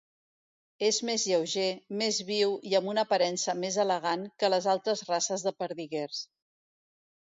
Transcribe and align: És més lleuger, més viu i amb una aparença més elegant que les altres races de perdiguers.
És 0.87 0.97
més 1.09 1.25
lleuger, 1.31 1.67
més 1.99 2.19
viu 2.31 2.57
i 2.71 2.75
amb 2.81 2.93
una 2.95 3.05
aparença 3.09 3.57
més 3.67 3.81
elegant 3.87 4.27
que 4.41 4.53
les 4.55 4.73
altres 4.77 5.09
races 5.15 5.51
de 5.51 5.59
perdiguers. 5.65 6.29